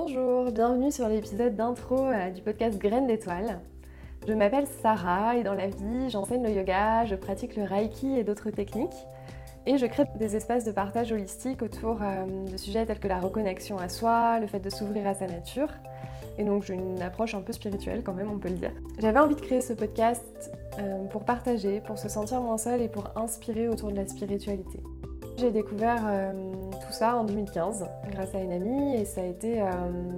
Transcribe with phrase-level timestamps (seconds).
[0.00, 3.58] Bonjour, bienvenue sur l'épisode d'intro euh, du podcast Graines d'étoiles.
[4.28, 8.22] Je m'appelle Sarah et dans la vie, j'enseigne le yoga, je pratique le reiki et
[8.22, 8.94] d'autres techniques.
[9.66, 13.18] Et je crée des espaces de partage holistique autour euh, de sujets tels que la
[13.18, 15.70] reconnexion à soi, le fait de s'ouvrir à sa nature.
[16.38, 18.72] Et donc j'ai une approche un peu spirituelle quand même, on peut le dire.
[19.00, 22.88] J'avais envie de créer ce podcast euh, pour partager, pour se sentir moins seul et
[22.88, 24.78] pour inspirer autour de la spiritualité.
[25.38, 26.32] J'ai découvert euh,
[26.84, 29.66] tout ça en 2015 grâce à une amie et ça a été euh,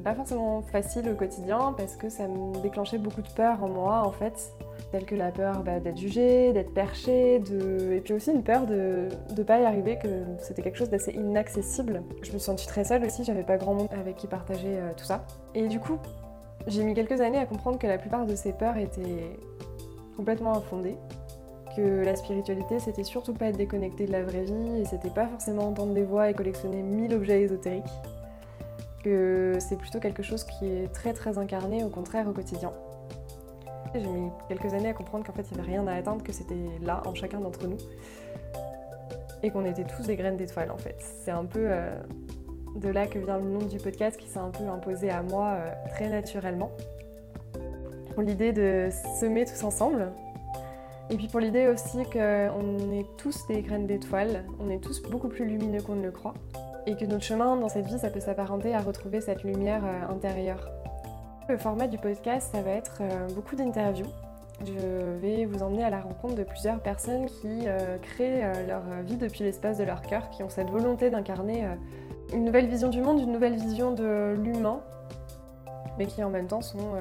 [0.02, 4.02] pas forcément facile au quotidien parce que ça me déclenchait beaucoup de peur en moi
[4.06, 4.50] en fait,
[4.92, 9.08] telle que la peur bah, d'être jugée, d'être perchée, et puis aussi une peur de
[9.36, 12.02] ne pas y arriver, que c'était quelque chose d'assez inaccessible.
[12.22, 14.92] Je me suis sentie très seule aussi, j'avais pas grand monde avec qui partager euh,
[14.96, 15.26] tout ça.
[15.54, 15.98] Et du coup,
[16.66, 19.36] j'ai mis quelques années à comprendre que la plupart de ces peurs étaient
[20.16, 20.96] complètement infondées
[21.76, 25.26] que la spiritualité, c'était surtout pas être déconnecté de la vraie vie et c'était pas
[25.26, 27.84] forcément entendre des voix et collectionner mille objets ésotériques.
[29.02, 32.72] Que c'est plutôt quelque chose qui est très très incarné au contraire au quotidien.
[33.94, 36.32] J'ai mis quelques années à comprendre qu'en fait il n'y avait rien à atteindre, que
[36.32, 37.78] c'était là en chacun d'entre nous
[39.42, 40.96] et qu'on était tous des graines d'étoiles en fait.
[40.98, 41.90] C'est un peu euh,
[42.76, 45.52] de là que vient le nom du podcast qui s'est un peu imposé à moi
[45.52, 46.70] euh, très naturellement.
[48.18, 50.12] L'idée de semer tous ensemble,
[51.10, 55.28] et puis pour l'idée aussi qu'on est tous des graines d'étoiles, on est tous beaucoup
[55.28, 56.34] plus lumineux qu'on ne le croit,
[56.86, 60.12] et que notre chemin dans cette vie, ça peut s'apparenter à retrouver cette lumière euh,
[60.12, 60.70] intérieure.
[61.48, 64.06] Le format du podcast, ça va être euh, beaucoup d'interviews.
[64.64, 69.16] Je vais vous emmener à la rencontre de plusieurs personnes qui euh, créent leur vie
[69.16, 71.64] depuis l'espace de leur cœur, qui ont cette volonté d'incarner
[72.34, 74.80] une nouvelle vision du monde, une nouvelle vision de l'humain,
[75.98, 76.92] mais qui en même temps sont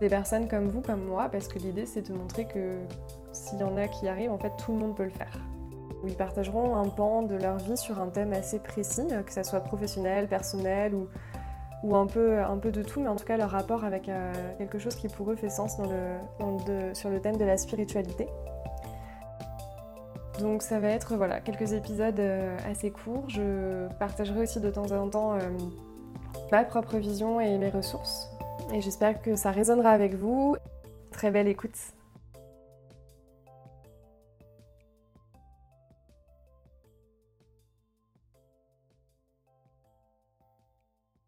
[0.00, 2.78] des personnes comme vous, comme moi, parce que l'idée c'est de montrer que
[3.32, 5.38] s'il y en a qui arrivent, en fait tout le monde peut le faire.
[6.04, 9.60] Ils partageront un pan de leur vie sur un thème assez précis, que ce soit
[9.60, 12.42] professionnel, personnel ou, un, peu,
[12.72, 15.36] de tout, mais en tout cas leur rapport avec euh, quelque chose qui pour eux
[15.36, 18.28] fait sens sur le thème de la spiritualité.
[20.40, 23.28] Donc ça va être voilà, quelques épisodes euh, assez courts.
[23.28, 25.38] Je partagerai aussi de temps en temps euh,
[26.50, 28.30] ma propre vision et mes ressources
[28.72, 30.56] et j'espère que ça résonnera avec vous.
[31.10, 31.76] Très belle écoute.